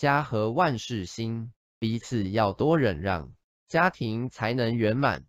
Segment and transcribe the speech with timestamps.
[0.00, 3.34] 家和万事兴彼此要多忍让
[3.68, 5.26] 家庭才能圆满。